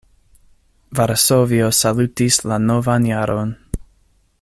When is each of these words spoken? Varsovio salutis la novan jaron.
Varsovio 0.99 1.69
salutis 1.81 2.41
la 2.53 2.59
novan 2.67 3.07
jaron. 3.15 3.57